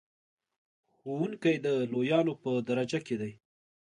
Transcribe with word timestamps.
ښوونکی 0.95 1.55
د 1.65 1.67
لویانو 1.91 2.33
په 2.43 2.51
درجه 2.67 2.99
کې 3.07 3.15
دی. 3.21 3.31